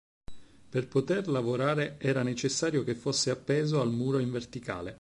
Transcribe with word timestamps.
Per 0.69 0.87
poter 0.87 1.27
lavorare 1.27 1.99
era 1.99 2.23
necessario 2.23 2.83
che 2.83 2.95
fosse 2.95 3.29
appeso 3.29 3.81
al 3.81 3.91
muro 3.91 4.17
in 4.17 4.31
verticale. 4.31 4.89